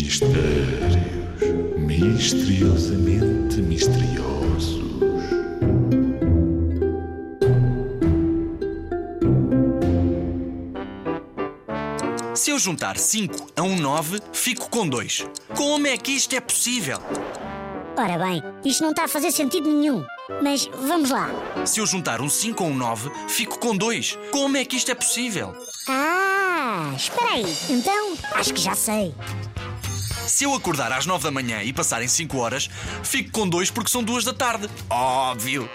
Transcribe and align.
Mistérios 0.00 0.94
misteriosamente 1.76 3.56
misteriosos. 3.56 4.78
Se 12.32 12.50
eu 12.50 12.58
juntar 12.60 12.96
5 12.96 13.48
a 13.56 13.62
um 13.62 13.76
9, 13.76 14.20
fico 14.32 14.70
com 14.70 14.88
2. 14.88 15.26
Como 15.56 15.88
é 15.88 15.96
que 15.96 16.12
isto 16.12 16.36
é 16.36 16.40
possível? 16.40 16.98
Ora 17.96 18.16
bem, 18.18 18.40
isto 18.64 18.84
não 18.84 18.90
está 18.90 19.06
a 19.06 19.08
fazer 19.08 19.32
sentido 19.32 19.68
nenhum. 19.68 20.04
Mas 20.40 20.66
vamos 20.66 21.10
lá. 21.10 21.28
Se 21.66 21.80
eu 21.80 21.86
juntar 21.86 22.20
um 22.20 22.28
5 22.28 22.62
a 22.62 22.66
um 22.68 22.76
9, 22.76 23.10
fico 23.26 23.58
com 23.58 23.76
2. 23.76 24.16
Como 24.30 24.56
é 24.56 24.64
que 24.64 24.76
isto 24.76 24.92
é 24.92 24.94
possível? 24.94 25.56
Ah, 25.88 26.92
espera 26.96 27.32
aí. 27.32 27.56
Então, 27.68 28.16
acho 28.34 28.54
que 28.54 28.60
já 28.60 28.76
sei. 28.76 29.12
Se 30.28 30.44
eu 30.44 30.54
acordar 30.54 30.92
às 30.92 31.06
9 31.06 31.24
da 31.24 31.30
manhã 31.30 31.62
e 31.62 31.72
passarem 31.72 32.06
5 32.06 32.36
horas, 32.38 32.68
fico 33.02 33.30
com 33.30 33.48
2 33.48 33.70
porque 33.70 33.90
são 33.90 34.04
2 34.04 34.24
da 34.24 34.34
tarde. 34.34 34.68
Óbvio! 34.90 35.68